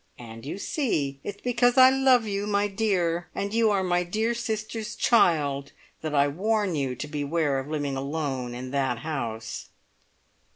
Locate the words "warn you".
6.27-6.95